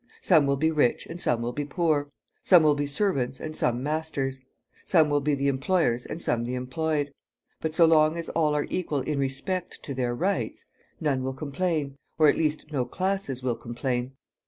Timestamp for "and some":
1.05-1.43, 3.39-3.83, 6.07-6.43